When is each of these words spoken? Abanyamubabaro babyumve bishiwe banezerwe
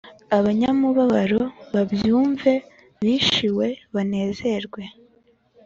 Abanyamubabaro 0.37 1.41
babyumve 1.73 2.51
bishiwe 3.01 3.67
banezerwe 3.93 4.81